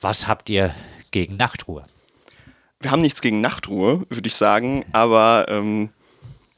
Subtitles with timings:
[0.00, 0.74] Was habt ihr
[1.10, 1.84] gegen Nachtruhe?
[2.80, 5.90] Wir haben nichts gegen Nachtruhe, würde ich sagen, aber ähm,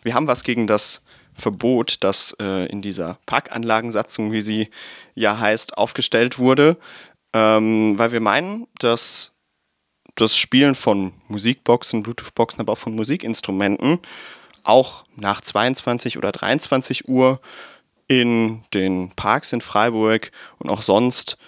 [0.03, 1.03] wir haben was gegen das
[1.35, 4.71] Verbot, das äh, in dieser Parkanlagensatzung, wie sie
[5.15, 6.77] ja heißt, aufgestellt wurde,
[7.33, 9.33] ähm, weil wir meinen, dass
[10.17, 14.01] das Spielen von Musikboxen, Bluetooth-Boxen, aber auch von Musikinstrumenten
[14.65, 17.41] auch nach 22 oder 23 Uhr
[18.09, 21.39] in den Parks in Freiburg und auch sonst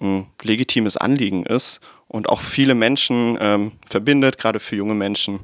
[0.00, 5.40] ein legitimes Anliegen ist und auch viele Menschen ähm, verbindet, gerade für junge Menschen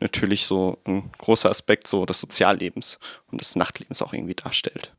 [0.00, 2.98] natürlich so ein großer Aspekt so des Soziallebens
[3.30, 4.92] und des Nachtlebens auch irgendwie darstellt.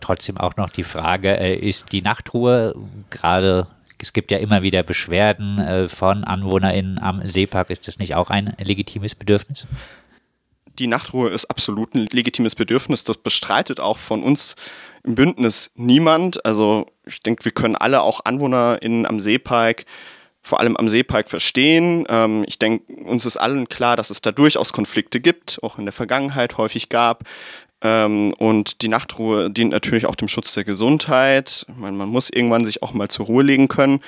[0.00, 2.74] Trotzdem auch noch die Frage, äh, ist die Nachtruhe
[3.10, 3.68] gerade
[4.02, 7.70] es gibt ja immer wieder Beschwerden äh, von AnwohnerInnen am Seepark.
[7.70, 9.68] Ist das nicht auch ein legitimes Bedürfnis?
[10.78, 13.04] Die Nachtruhe ist absolut ein legitimes Bedürfnis.
[13.04, 14.56] Das bestreitet auch von uns
[15.04, 16.44] im Bündnis niemand.
[16.44, 19.84] Also ich denke, wir können alle auch AnwohnerInnen am Seepark
[20.42, 22.04] vor allem am Seepark verstehen.
[22.08, 25.86] Ähm, ich denke, uns ist allen klar, dass es da durchaus Konflikte gibt, auch in
[25.86, 27.24] der Vergangenheit häufig gab.
[27.80, 31.64] Ähm, und die Nachtruhe dient natürlich auch dem Schutz der Gesundheit.
[31.76, 34.00] Meine, man muss irgendwann sich auch mal zur Ruhe legen können.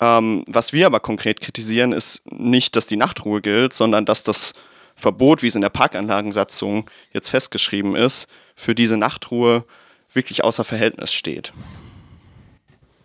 [0.00, 4.54] Ähm, was wir aber konkret kritisieren, ist nicht, dass die Nachtruhe gilt, sondern dass das
[5.00, 9.64] Verbot, wie es in der Parkanlagensatzung jetzt festgeschrieben ist, für diese Nachtruhe
[10.12, 11.52] wirklich außer Verhältnis steht.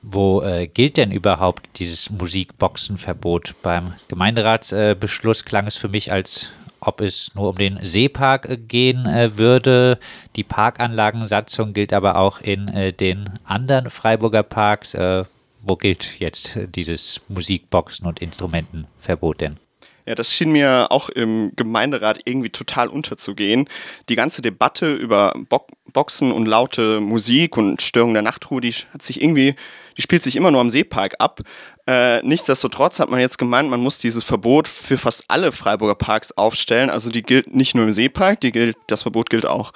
[0.02, 3.56] Wo äh, gilt denn überhaupt dieses Musikboxenverbot?
[3.64, 8.58] Beim Gemeinderatsbeschluss äh, klang es für mich als ob es nur um den Seepark äh,
[8.58, 9.98] gehen äh, würde.
[10.36, 14.94] Die Parkanlagensatzung gilt aber auch in äh, den anderen Freiburger Parks.
[14.94, 15.24] Äh,
[15.64, 19.58] wo gilt jetzt dieses Musikboxen- und Instrumentenverbot denn?
[20.06, 23.68] Ja, das schien mir auch im Gemeinderat irgendwie total unterzugehen.
[24.10, 29.02] Die ganze Debatte über Bo Boxen und laute Musik und Störung der Nachtruhe, die hat
[29.02, 29.56] sich irgendwie,
[29.98, 31.40] die spielt sich immer nur am Seepark ab.
[31.88, 36.34] Äh, nichtsdestotrotz hat man jetzt gemeint, man muss dieses Verbot für fast alle Freiburger Parks
[36.34, 36.90] aufstellen.
[36.90, 39.72] Also die gilt nicht nur im Seepark, die gilt, das Verbot gilt auch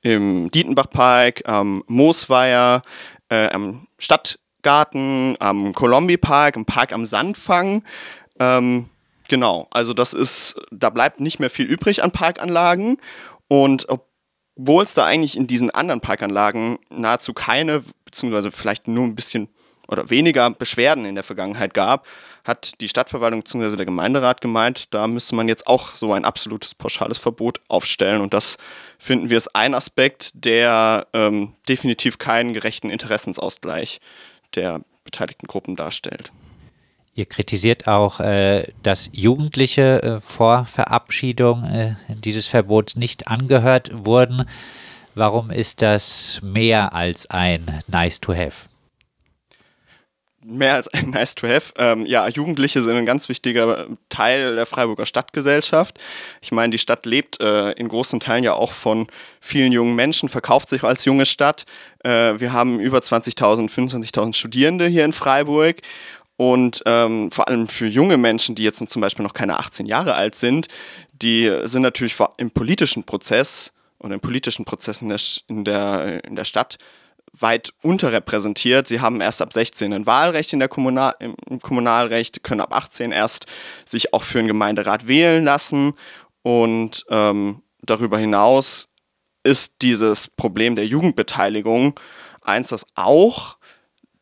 [0.00, 2.82] im Dietenbachpark, am Moosweiher,
[3.28, 7.82] äh, am Stadtgarten, am Kolombi-Park, im Park am Sandfang.
[8.40, 8.88] Ähm,
[9.28, 12.98] Genau, also das ist, da bleibt nicht mehr viel übrig an Parkanlagen
[13.46, 13.86] und
[14.56, 19.48] obwohl es da eigentlich in diesen anderen Parkanlagen nahezu keine, beziehungsweise vielleicht nur ein bisschen
[19.86, 22.06] oder weniger Beschwerden in der Vergangenheit gab,
[22.44, 23.76] hat die Stadtverwaltung bzw.
[23.76, 28.20] der Gemeinderat gemeint, da müsste man jetzt auch so ein absolutes pauschales Verbot aufstellen.
[28.20, 28.58] Und das
[28.98, 34.00] finden wir ist ein Aspekt, der ähm, definitiv keinen gerechten Interessensausgleich
[34.54, 36.32] der beteiligten Gruppen darstellt.
[37.18, 44.48] Ihr kritisiert auch, äh, dass Jugendliche äh, vor Verabschiedung äh, dieses Verbots nicht angehört wurden.
[45.16, 48.68] Warum ist das mehr als ein Nice to Have?
[50.44, 51.72] Mehr als ein Nice to Have.
[51.76, 55.98] Ähm, ja, Jugendliche sind ein ganz wichtiger Teil der Freiburger Stadtgesellschaft.
[56.40, 59.08] Ich meine, die Stadt lebt äh, in großen Teilen ja auch von
[59.40, 61.64] vielen jungen Menschen, verkauft sich als junge Stadt.
[62.04, 65.78] Äh, wir haben über 20.000, 25.000 Studierende hier in Freiburg
[66.38, 70.14] und ähm, vor allem für junge Menschen, die jetzt zum Beispiel noch keine 18 Jahre
[70.14, 70.68] alt sind,
[71.20, 76.36] die sind natürlich im politischen Prozess und im politischen Prozess in der, in der, in
[76.36, 76.78] der Stadt
[77.32, 78.86] weit unterrepräsentiert.
[78.86, 83.10] Sie haben erst ab 16 ein Wahlrecht in der Kommunal, im Kommunalrecht, können ab 18
[83.10, 83.46] erst
[83.84, 85.94] sich auch für einen Gemeinderat wählen lassen.
[86.42, 88.88] Und ähm, darüber hinaus
[89.42, 91.98] ist dieses Problem der Jugendbeteiligung
[92.42, 93.57] eins, das auch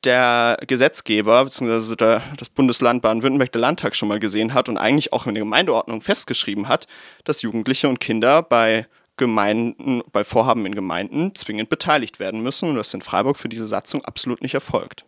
[0.07, 2.21] der Gesetzgeber bzw.
[2.37, 6.01] das Bundesland Baden-Württemberg, der Landtag schon mal gesehen hat und eigentlich auch in der Gemeindeordnung
[6.01, 6.87] festgeschrieben hat,
[7.25, 12.71] dass Jugendliche und Kinder bei Gemeinden, bei Vorhaben in Gemeinden zwingend beteiligt werden müssen.
[12.71, 15.05] Und das in Freiburg für diese Satzung absolut nicht erfolgt.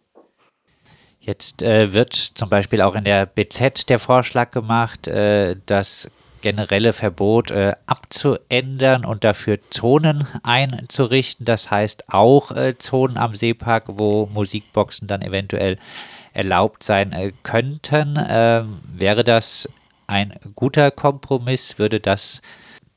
[1.21, 6.11] Jetzt äh, wird zum Beispiel auch in der BZ der Vorschlag gemacht, äh, dass
[6.41, 11.45] generelle Verbot äh, abzuändern und dafür Zonen einzurichten.
[11.45, 15.79] Das heißt auch äh, Zonen am Seepark, wo Musikboxen dann eventuell
[16.33, 18.19] erlaubt sein äh, könnten.
[18.29, 19.69] Ähm, wäre das
[20.07, 21.79] ein guter Kompromiss?
[21.79, 22.43] Würde das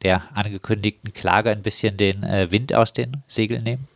[0.03, 3.87] der angekündigten Klage ein bisschen den äh, Wind aus den Segeln nehmen?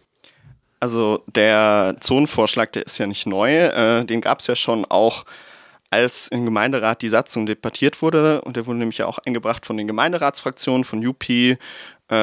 [0.80, 3.56] Also der Zonenvorschlag, der ist ja nicht neu.
[3.56, 5.25] Äh, den gab es ja schon auch
[5.89, 9.77] als im Gemeinderat die Satzung debattiert wurde, und der wurde nämlich ja auch eingebracht von
[9.77, 11.57] den Gemeinderatsfraktionen, von UP äh,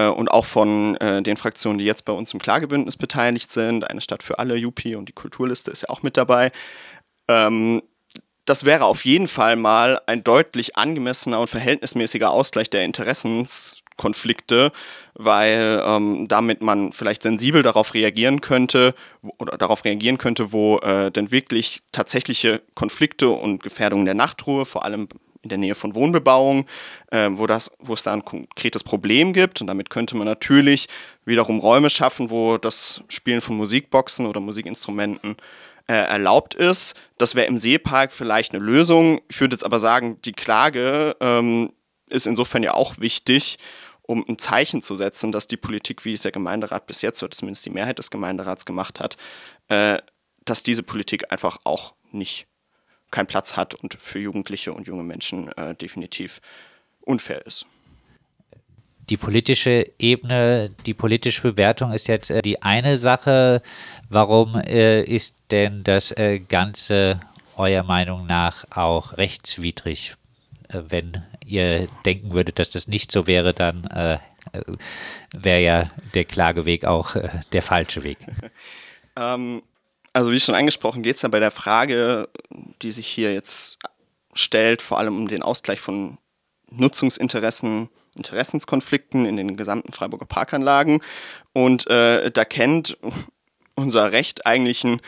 [0.08, 4.00] und auch von äh, den Fraktionen, die jetzt bei uns im Klagebündnis beteiligt sind, eine
[4.00, 6.52] Stadt für alle, UP und die Kulturliste ist ja auch mit dabei.
[7.28, 7.82] Ähm,
[8.44, 13.46] das wäre auf jeden Fall mal ein deutlich angemessener und verhältnismäßiger Ausgleich der Interessen
[14.02, 14.72] Interessenskonflikte,
[15.14, 18.94] weil ähm, damit man vielleicht sensibel darauf reagieren könnte
[19.38, 24.84] oder darauf reagieren könnte, wo äh, denn wirklich tatsächliche Konflikte und Gefährdungen der Nachtruhe, vor
[24.84, 25.08] allem
[25.42, 26.66] in der Nähe von Wohnbebauung,
[27.10, 29.60] äh, wo, das, wo es da ein konkretes Problem gibt.
[29.60, 30.88] Und damit könnte man natürlich
[31.24, 35.36] wiederum Räume schaffen, wo das Spielen von Musikboxen oder Musikinstrumenten
[35.88, 36.94] äh, erlaubt ist.
[37.18, 39.20] Das wäre im Seepark vielleicht eine Lösung.
[39.28, 41.72] Ich würde jetzt aber sagen, die Klage ähm,
[42.12, 43.58] ist insofern ja auch wichtig,
[44.02, 47.32] um ein Zeichen zu setzen, dass die Politik, wie es der Gemeinderat bis jetzt, oder
[47.32, 49.16] zumindest die Mehrheit des Gemeinderats gemacht hat,
[49.68, 49.98] äh,
[50.44, 52.46] dass diese Politik einfach auch nicht
[53.10, 56.40] keinen Platz hat und für Jugendliche und junge Menschen äh, definitiv
[57.00, 57.66] unfair ist.
[59.10, 63.62] Die politische Ebene, die politische Bewertung ist jetzt äh, die eine Sache.
[64.08, 67.20] Warum äh, ist denn das äh, Ganze
[67.56, 70.14] eurer Meinung nach auch rechtswidrig?
[70.68, 74.18] Äh, wenn ihr denken würdet, dass das nicht so wäre, dann äh,
[75.34, 77.16] wäre ja der Klageweg auch
[77.52, 78.18] der falsche Weg.
[79.16, 79.62] ähm,
[80.12, 82.28] also wie schon angesprochen, geht es ja bei der Frage,
[82.82, 83.78] die sich hier jetzt
[84.34, 86.18] stellt, vor allem um den Ausgleich von
[86.70, 91.02] Nutzungsinteressen, Interessenskonflikten in den gesamten Freiburger Parkanlagen.
[91.52, 92.98] Und äh, da kennt
[93.74, 95.00] unser Recht eigentlich einen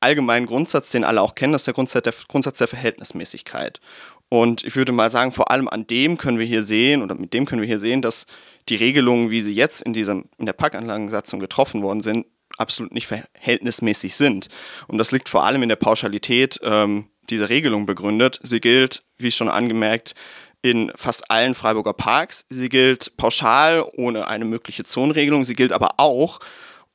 [0.00, 3.80] allgemeinen Grundsatz, den alle auch kennen, das ist der Grundsatz der, Grundsatz der Verhältnismäßigkeit.
[4.28, 7.32] Und ich würde mal sagen, vor allem an dem können wir hier sehen, oder mit
[7.32, 8.26] dem können wir hier sehen, dass
[8.68, 12.26] die Regelungen, wie sie jetzt in, dieser, in der Parkanlagensatzung getroffen worden sind,
[12.58, 14.48] absolut nicht verhältnismäßig sind.
[14.86, 18.38] Und das liegt vor allem in der Pauschalität ähm, dieser Regelung begründet.
[18.42, 20.14] Sie gilt, wie schon angemerkt,
[20.60, 22.44] in fast allen Freiburger Parks.
[22.48, 25.44] Sie gilt pauschal ohne eine mögliche Zonenregelung.
[25.44, 26.40] Sie gilt aber auch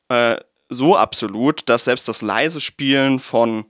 [0.09, 0.35] äh,
[0.69, 3.65] so absolut, dass selbst das leise Spielen von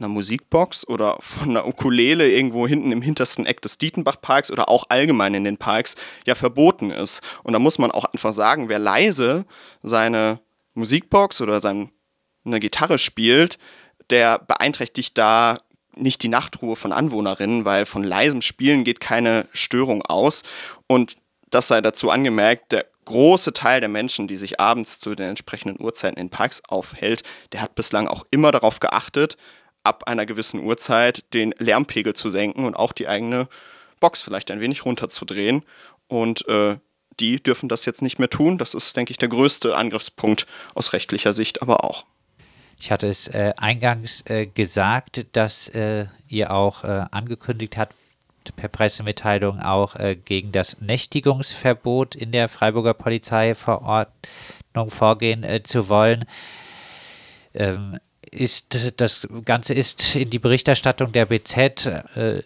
[0.00, 4.84] einer Musikbox oder von einer Ukulele irgendwo hinten im hintersten Eck des Dietenbach-Parks oder auch
[4.88, 5.94] allgemein in den Parks
[6.26, 7.22] ja verboten ist.
[7.42, 9.44] Und da muss man auch einfach sagen, wer leise
[9.82, 10.40] seine
[10.74, 11.90] Musikbox oder seine
[12.44, 13.58] Gitarre spielt,
[14.08, 15.60] der beeinträchtigt da
[15.94, 20.42] nicht die Nachtruhe von Anwohnerinnen, weil von leisem Spielen geht keine Störung aus.
[20.86, 21.16] Und
[21.50, 25.82] das sei dazu angemerkt, der große Teil der Menschen, die sich abends zu den entsprechenden
[25.82, 29.36] Uhrzeiten in Parks aufhält, der hat bislang auch immer darauf geachtet,
[29.82, 33.48] ab einer gewissen Uhrzeit den Lärmpegel zu senken und auch die eigene
[33.98, 35.62] Box vielleicht ein wenig runterzudrehen.
[36.08, 36.76] Und äh,
[37.20, 38.58] die dürfen das jetzt nicht mehr tun.
[38.58, 42.04] Das ist, denke ich, der größte Angriffspunkt aus rechtlicher Sicht, aber auch.
[42.78, 47.94] Ich hatte es äh, eingangs äh, gesagt, dass äh, ihr auch äh, angekündigt habt,
[48.56, 56.24] per Pressemitteilung auch äh, gegen das Nächtigungsverbot in der Freiburger Polizeiverordnung vorgehen zu wollen.
[57.52, 57.98] Ähm,
[58.30, 61.86] ist das Ganze ist in die Berichterstattung der BZ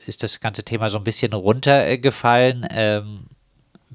[0.06, 2.66] ist das ganze Thema so ein bisschen runtergefallen.
[2.70, 3.26] Ähm,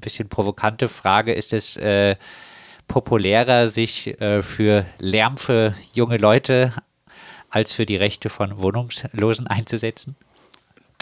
[0.00, 2.16] bisschen provokante Frage, ist es äh,
[2.88, 6.72] populärer, sich äh, für Lärm für junge Leute
[7.50, 10.16] als für die Rechte von Wohnungslosen einzusetzen?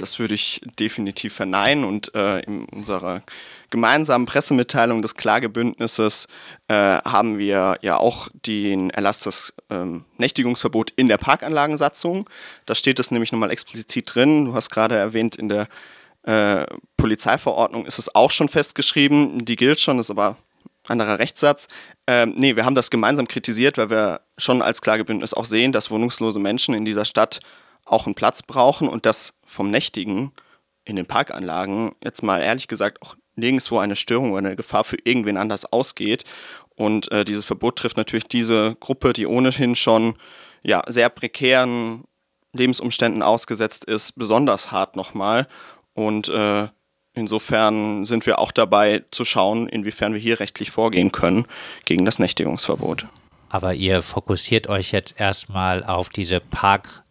[0.01, 3.23] Das würde ich definitiv verneinen und äh, in unserer
[3.71, 6.29] gemeinsamen Pressemitteilung des Klagebündnisses
[6.69, 12.31] äh, haben wir ja auch den Erlass des ähm, Nächtigungsverbot in der Parkanlagensatzung.
[12.65, 14.47] Da steht es nämlich nochmal explizit drin.
[14.47, 15.69] Du hast gerade erwähnt, in der
[16.23, 16.65] äh,
[16.97, 20.37] Polizeiverordnung ist es auch schon festgeschrieben, die gilt schon, ist aber
[20.87, 21.69] anderer Rechtssatz.
[22.07, 25.91] Ähm, nee, wir haben das gemeinsam kritisiert, weil wir schon als Klagebündnis auch sehen, dass
[25.91, 27.41] wohnungslose Menschen in dieser Stadt
[27.89, 30.33] auch einen Platz brauchen und dass vom Nächtigen
[30.85, 34.97] in den Parkanlagen jetzt mal ehrlich gesagt auch nirgendwo eine Störung oder eine Gefahr für
[35.05, 36.25] irgendwen anders ausgeht.
[36.75, 40.17] Und äh, dieses Verbot trifft natürlich diese Gruppe, die ohnehin schon
[40.63, 42.05] ja, sehr prekären
[42.53, 45.47] Lebensumständen ausgesetzt ist, besonders hart nochmal.
[45.95, 46.69] Und äh,
[47.15, 51.47] insofern sind wir auch dabei zu schauen, inwiefern wir hier rechtlich vorgehen können
[51.85, 53.07] gegen das Nächtigungsverbot.
[53.51, 56.41] Aber ihr fokussiert euch jetzt erstmal auf diese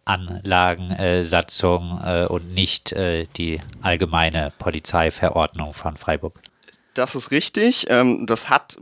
[0.08, 6.40] Parkanlagensatzung äh, und nicht äh, die allgemeine Polizeiverordnung von Freiburg.
[6.94, 7.86] Das ist richtig.
[7.90, 8.78] Ähm, das hat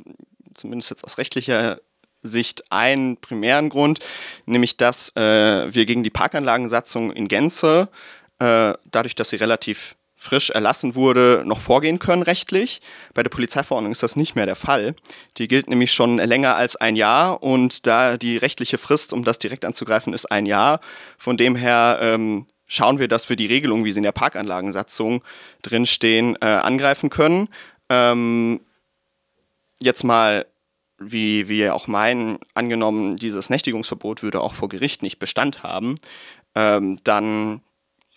[0.54, 1.80] zumindest jetzt aus rechtlicher
[2.23, 3.99] Sicht einen primären Grund,
[4.47, 7.88] nämlich dass äh, wir gegen die Parkanlagensatzung in Gänze
[8.38, 12.80] dadurch, dass sie relativ frisch erlassen wurde, noch vorgehen können rechtlich.
[13.14, 14.95] Bei der Polizeiverordnung ist das nicht mehr der Fall.
[15.38, 19.38] Die gilt nämlich schon länger als ein Jahr und da die rechtliche Frist, um das
[19.38, 20.80] direkt anzugreifen, ist ein Jahr.
[21.16, 25.23] Von dem her ähm, schauen wir, dass wir die Regelungen, wie sie in der Parkanlagensatzung
[25.62, 27.49] drinstehen, äh, angreifen können.
[27.88, 28.61] Ähm,
[29.80, 30.47] jetzt mal
[30.99, 35.97] wie wir auch meinen, angenommen, dieses Nächtigungsverbot würde auch vor Gericht nicht Bestand haben,
[36.54, 37.61] ähm, dann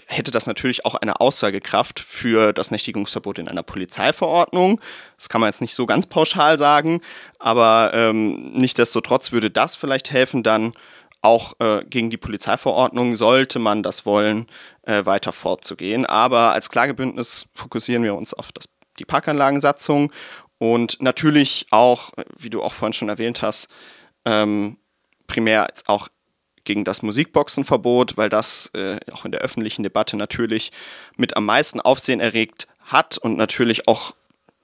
[0.09, 4.81] hätte das natürlich auch eine Aussagekraft für das Nächtigungsverbot in einer Polizeiverordnung.
[5.17, 7.01] Das kann man jetzt nicht so ganz pauschal sagen,
[7.37, 10.73] aber ähm, nichtdestotrotz würde das vielleicht helfen, dann
[11.21, 14.47] auch äh, gegen die Polizeiverordnung sollte man das wollen,
[14.83, 16.05] äh, weiter fortzugehen.
[16.05, 20.11] Aber als Klagebündnis fokussieren wir uns auf das, die Parkanlagensatzung
[20.57, 23.69] und natürlich auch, wie du auch vorhin schon erwähnt hast,
[24.25, 24.77] ähm,
[25.27, 26.07] primär auch
[26.69, 30.71] gegen das Musikboxenverbot, weil das äh, auch in der öffentlichen Debatte natürlich
[31.17, 34.13] mit am meisten Aufsehen erregt hat und natürlich auch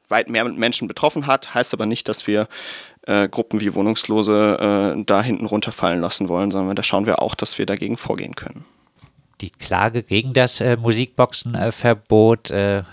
[0.07, 1.55] weit mehr Menschen betroffen hat.
[1.55, 2.47] Heißt aber nicht, dass wir
[3.07, 7.33] äh, Gruppen wie Wohnungslose äh, da hinten runterfallen lassen wollen, sondern da schauen wir auch,
[7.33, 8.65] dass wir dagegen vorgehen können.
[9.41, 12.83] Die Klage gegen das äh, Musikboxenverbot äh,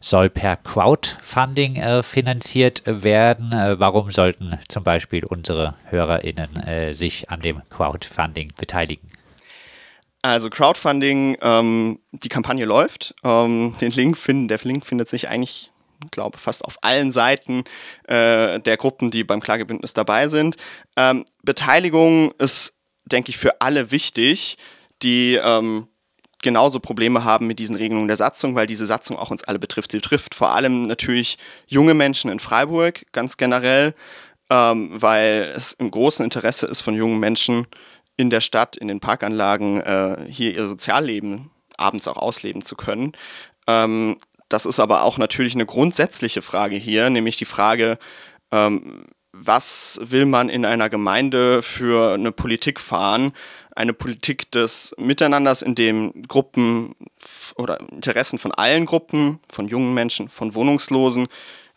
[0.00, 3.52] soll per Crowdfunding äh, finanziert werden.
[3.52, 9.10] Äh, warum sollten zum Beispiel unsere HörerInnen äh, sich an dem Crowdfunding beteiligen?
[10.22, 13.14] Also Crowdfunding, ähm, die Kampagne läuft.
[13.24, 15.72] Ähm, den Link finden, der Link findet sich eigentlich,
[16.10, 17.64] glaube fast auf allen Seiten
[18.06, 20.56] äh, der Gruppen, die beim Klagebündnis dabei sind.
[20.96, 24.56] Ähm, Beteiligung ist, denke ich, für alle wichtig,
[25.02, 25.88] die ähm,
[26.42, 29.92] genauso Probleme haben mit diesen Regelungen der Satzung, weil diese Satzung auch uns alle betrifft.
[29.92, 33.94] Sie trifft vor allem natürlich junge Menschen in Freiburg ganz generell,
[34.50, 37.66] ähm, weil es im großen Interesse ist von jungen Menschen
[38.16, 43.12] in der Stadt, in den Parkanlagen, äh, hier ihr Sozialleben abends auch ausleben zu können.
[43.66, 47.98] Ähm, das ist aber auch natürlich eine grundsätzliche Frage hier, nämlich die Frage,
[48.50, 53.32] ähm, was will man in einer Gemeinde für eine Politik fahren?
[53.80, 56.94] Eine Politik des Miteinanders, in dem Gruppen
[57.56, 61.28] oder Interessen von allen Gruppen, von jungen Menschen, von Wohnungslosen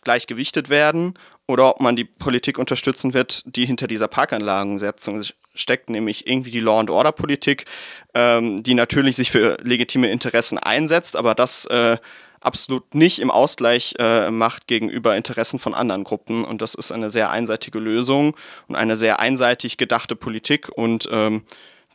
[0.02, 1.14] gleichgewichtet werden
[1.46, 5.22] oder ob man die Politik unterstützen wird, die hinter dieser Parkanlagensetzung
[5.54, 7.64] steckt, nämlich irgendwie die Law and Order Politik,
[8.12, 11.96] ähm, die natürlich sich für legitime Interessen einsetzt, aber das äh,
[12.38, 16.44] absolut nicht im Ausgleich äh, macht gegenüber Interessen von anderen Gruppen.
[16.44, 18.36] Und das ist eine sehr einseitige Lösung
[18.68, 20.68] und eine sehr einseitig gedachte Politik.
[20.68, 21.44] Und ähm,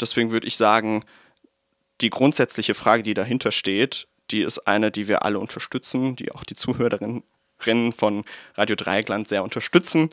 [0.01, 1.03] deswegen würde ich sagen,
[2.01, 6.43] die grundsätzliche Frage, die dahinter steht, die ist eine, die wir alle unterstützen, die auch
[6.43, 7.23] die Zuhörerinnen
[7.93, 8.23] von
[8.55, 10.09] Radio Dreieckland sehr unterstützen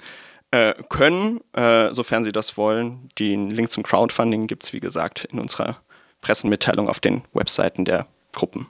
[0.50, 3.08] äh, können, äh, sofern sie das wollen.
[3.18, 5.76] Den Link zum Crowdfunding gibt es, wie gesagt, in unserer
[6.20, 8.66] Pressemitteilung auf den Webseiten der Gruppen.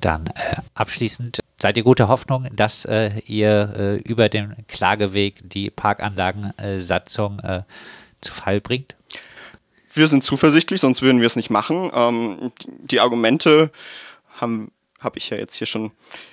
[0.00, 5.70] Dann äh, abschließend, seid ihr guter Hoffnung, dass äh, ihr äh, über den Klageweg die
[5.70, 7.62] Parkanlagensatzung äh,
[8.20, 8.94] zu Fall bringt?
[9.92, 11.90] Wir sind zuversichtlich, sonst würden wir es nicht machen.
[11.94, 13.70] Ähm, die Argumente
[14.34, 14.68] habe
[15.00, 15.92] hab ich ja jetzt hier schon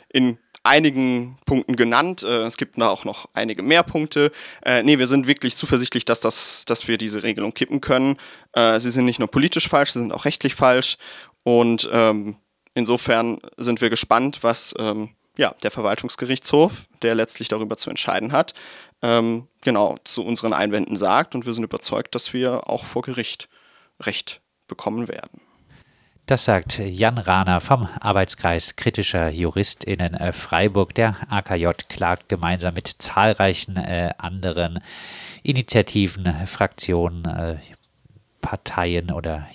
[0.10, 2.24] in einigen Punkten genannt.
[2.24, 4.32] Äh, es gibt da auch noch einige mehr Punkte.
[4.64, 8.18] Äh, nee, wir sind wirklich zuversichtlich, dass, das, dass wir diese Regelung kippen können.
[8.54, 10.98] Äh, sie sind nicht nur politisch falsch, sie sind auch rechtlich falsch.
[11.44, 12.38] Und ähm,
[12.78, 18.54] Insofern sind wir gespannt, was ähm, ja, der Verwaltungsgerichtshof, der letztlich darüber zu entscheiden hat,
[19.01, 21.36] ähm, genau zu unseren Einwänden sagt.
[21.36, 23.50] Und wir sind überzeugt, dass wir auch vor Gericht
[24.00, 25.42] Recht bekommen werden.
[26.27, 30.94] Das sagt Jan Rahner vom Arbeitskreis kritischer JuristInnen äh, Freiburg.
[30.94, 34.84] Der AKJ klagt gemeinsam mit zahlreichen äh, anderen
[35.42, 37.56] Initiativen, Fraktionen, äh,
[38.42, 39.48] Parteien oder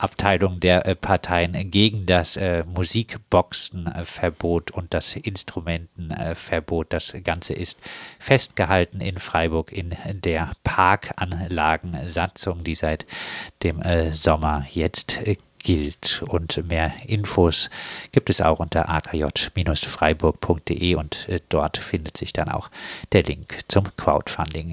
[0.00, 6.92] Jugendabteilungen der äh, Parteien gegen das äh, Musikboxenverbot und das Instrumentenverbot.
[6.92, 7.78] Das Ganze ist
[8.18, 13.06] festgehalten in Freiburg in der Parkanlagensatzung, die seit
[13.62, 15.20] dem äh, Sommer jetzt
[15.62, 16.24] gilt.
[16.26, 17.68] Und mehr Infos
[18.12, 22.70] gibt es auch unter akj-freiburg.de und dort findet sich dann auch
[23.12, 24.68] der Link zum Crowdfunding.